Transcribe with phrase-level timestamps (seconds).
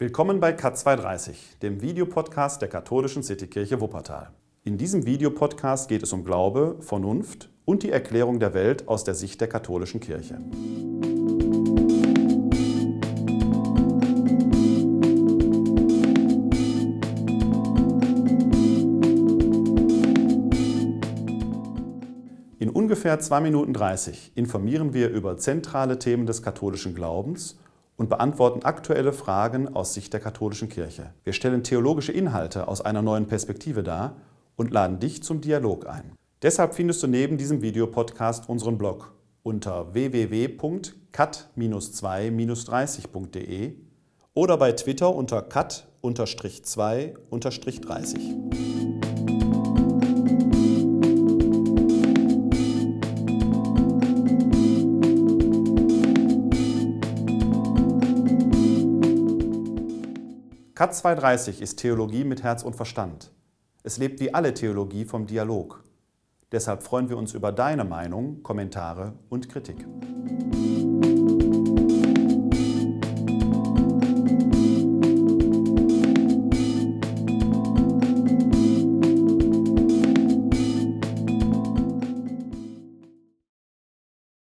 [0.00, 4.28] Willkommen bei K230, dem Videopodcast der katholischen Citykirche Wuppertal.
[4.62, 9.14] In diesem Videopodcast geht es um Glaube, Vernunft und die Erklärung der Welt aus der
[9.16, 10.38] Sicht der katholischen Kirche.
[22.60, 27.58] In ungefähr 2 Minuten 30 informieren wir über zentrale Themen des katholischen Glaubens
[27.98, 31.12] und beantworten aktuelle Fragen aus Sicht der katholischen Kirche.
[31.24, 34.16] Wir stellen theologische Inhalte aus einer neuen Perspektive dar
[34.56, 36.12] und laden dich zum Dialog ein.
[36.40, 39.12] Deshalb findest du neben diesem Videopodcast unseren Blog
[39.42, 40.94] unter wwwcat
[41.56, 43.74] 2 30de
[44.34, 48.67] oder bei Twitter unter cat 2 30
[60.78, 63.32] Kat 230 ist Theologie mit Herz und Verstand.
[63.82, 65.82] Es lebt wie alle Theologie vom Dialog.
[66.52, 69.84] Deshalb freuen wir uns über deine Meinung, Kommentare und Kritik.